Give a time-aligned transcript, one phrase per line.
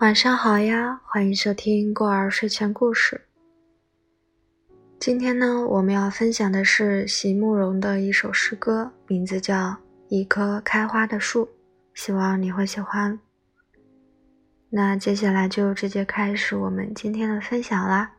[0.00, 3.28] 晚上好呀，欢迎收听过儿睡前故事。
[4.98, 9.54] 今天呢，我们要分享的是席慕容的一首诗歌，名字叫
[10.08, 11.46] 《一棵开花的树》，
[11.94, 13.18] 希望你会喜欢。
[14.68, 18.16] 那接下来就直接开始我们今天的分享啦。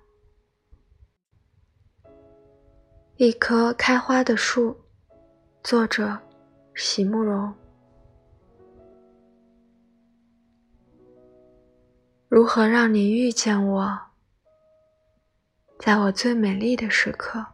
[3.18, 4.78] 一棵开花的树，
[5.62, 6.18] 作者
[6.74, 7.54] 席慕容。
[12.36, 13.98] 如何让你遇见我，
[15.80, 17.46] 在我最美丽的时刻？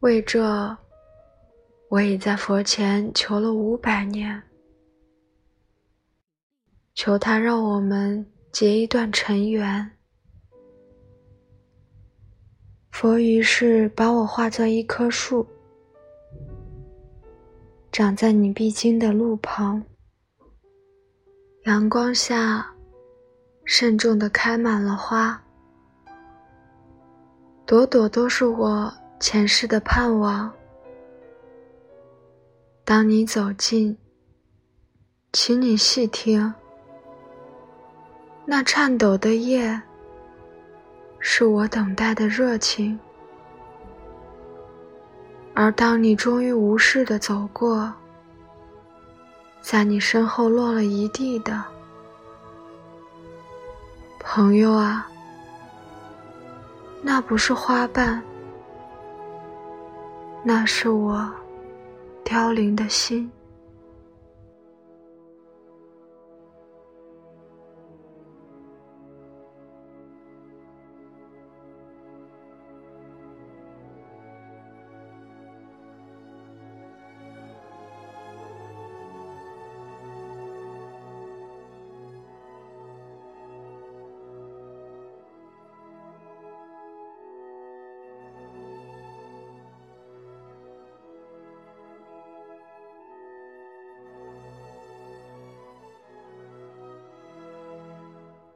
[0.00, 0.76] 为这，
[1.88, 4.42] 我已在佛前求了五百年，
[6.94, 9.88] 求他让我们结一段尘缘。
[12.90, 15.46] 佛于是把我化作一棵树，
[17.92, 19.80] 长在你必经的路旁。
[21.70, 22.66] 阳光下，
[23.64, 25.40] 慎重地开满了花，
[27.64, 30.52] 朵朵都是我前世的盼望。
[32.84, 33.96] 当你走近，
[35.32, 36.52] 请你细听，
[38.44, 39.80] 那颤抖的叶，
[41.20, 42.98] 是我等待的热情。
[45.54, 47.94] 而当你终于无视的走过，
[49.62, 51.62] 在你身后落了一地的
[54.18, 55.08] 朋友啊，
[57.02, 58.22] 那不是花瓣，
[60.42, 61.30] 那是我
[62.24, 63.30] 凋零的心。